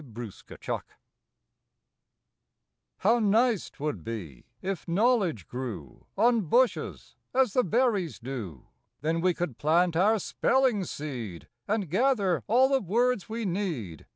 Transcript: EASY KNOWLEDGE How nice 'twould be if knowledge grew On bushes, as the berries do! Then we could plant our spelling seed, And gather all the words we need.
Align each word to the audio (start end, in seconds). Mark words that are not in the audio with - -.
EASY 0.03 0.55
KNOWLEDGE 0.57 0.81
How 2.97 3.19
nice 3.19 3.69
'twould 3.69 4.03
be 4.03 4.45
if 4.59 4.87
knowledge 4.87 5.47
grew 5.47 6.07
On 6.17 6.41
bushes, 6.41 7.15
as 7.35 7.53
the 7.53 7.63
berries 7.63 8.17
do! 8.17 8.65
Then 9.01 9.21
we 9.21 9.35
could 9.35 9.59
plant 9.59 9.95
our 9.95 10.17
spelling 10.17 10.85
seed, 10.85 11.47
And 11.67 11.87
gather 11.87 12.41
all 12.47 12.67
the 12.69 12.81
words 12.81 13.29
we 13.29 13.45
need. 13.45 14.07